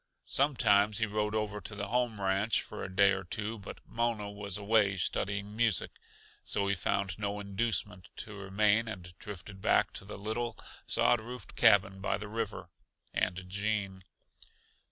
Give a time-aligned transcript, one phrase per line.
[0.25, 4.31] Sometimes he rode over to the home ranch for a day or two, but Mona
[4.31, 5.91] was away studying music,
[6.43, 11.55] so he found no inducement to remain, and drifted back to the little, sod roofed
[11.55, 12.71] cabin by the river,
[13.13, 14.03] and to Gene.